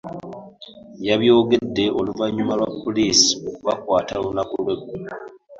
Yabyogedde 1.07 1.85
oluvannyuma 1.99 2.53
lwa 2.59 2.69
poliisi 2.81 3.31
okubakwata 3.49 4.13
olunaku 4.19 4.53
lw'eggulo 4.63 5.07